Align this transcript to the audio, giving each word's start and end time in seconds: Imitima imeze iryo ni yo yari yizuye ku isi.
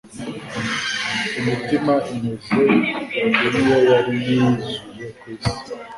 Imitima 1.39 1.93
imeze 2.13 2.59
iryo 3.25 3.47
ni 3.57 3.63
yo 3.71 3.77
yari 3.89 4.13
yizuye 4.25 5.05
ku 5.17 5.25
isi. 5.33 5.51